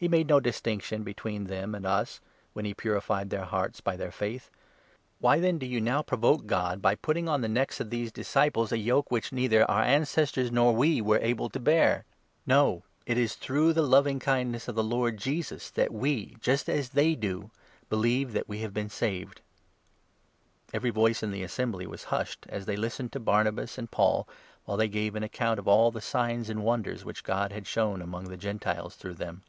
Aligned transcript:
He 0.00 0.06
made 0.06 0.28
no 0.28 0.38
distinction 0.38 1.02
between 1.02 1.46
them 1.48 1.74
and 1.74 1.82
9 1.82 1.92
us, 1.92 2.20
when 2.52 2.64
he 2.64 2.72
purified 2.72 3.30
their 3.30 3.42
hearts• 3.44 3.80
by 3.82 3.96
their 3.96 4.12
faith. 4.12 4.48
Why, 5.18 5.34
10 5.38 5.42
then, 5.42 5.58
do 5.58 5.66
you 5.66 5.80
now 5.80 6.02
provoke 6.02 6.46
God, 6.46 6.80
by 6.80 6.94
putting 6.94 7.28
on 7.28 7.40
the 7.40 7.48
necks 7.48 7.80
of 7.80 7.90
these 7.90 8.12
disciples 8.12 8.70
a 8.70 8.78
yoke 8.78 9.10
which 9.10 9.32
neither 9.32 9.68
our 9.68 9.82
ancestors 9.82 10.52
nor 10.52 10.72
we 10.72 11.00
were 11.00 11.18
THE 11.18 11.24
ACTS, 11.24 11.30
15. 11.52 11.64
243 11.64 11.98
able 11.98 12.04
to 12.04 12.04
bear? 12.04 12.04
No, 12.46 12.84
it 13.06 13.18
is 13.18 13.34
through 13.34 13.72
the 13.72 13.82
loving 13.82 14.20
ferygiess 14.20 14.68
of 14.68 14.76
the 14.76 14.84
n 14.84 14.88
Lord 14.90 15.16
Jesus 15.16 15.68
that 15.70 15.92
we, 15.92 16.36
just 16.38 16.68
as 16.70 16.90
they 16.90 17.16
do, 17.16 17.50
believe 17.90 18.34
that'ie 18.34 18.62
Fhave 18.62 18.72
been 18.72 18.88
saved." 18.90 19.40
Rx> 20.68 20.74
Every 20.74 20.90
voice 20.90 21.24
in 21.24 21.32
the 21.32 21.42
assembly 21.42 21.88
was 21.88 22.04
hushed, 22.14 22.46
as 22.48 22.66
tfviy 22.66 22.78
listened 22.78 23.10
12 23.10 23.10
to 23.20 23.24
Barnabas 23.26 23.76
and 23.76 23.90
Paul, 23.90 24.28
while 24.64 24.76
they 24.76 24.86
gave 24.86 25.16
an 25.16 25.24
account 25.24 25.58
.of 25.58 25.66
all 25.66 25.90
the 25.90 26.00
signs 26.00 26.48
and 26.48 26.62
wonders 26.62 27.04
which 27.04 27.24
God 27.24 27.50
had 27.50 27.66
shown 27.66 28.00
among 28.00 28.26
the 28.26 28.36
Gentiles 28.36 28.94
through 28.94 29.14
them. 29.14 29.42